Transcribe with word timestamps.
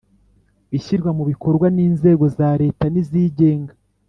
ishyirwa 0.77 1.09
mu 1.17 1.23
bikorwa 1.31 1.67
n’inzego 1.75 2.25
za 2.37 2.49
leta 2.61 2.83
n’izigenga; 2.93 3.73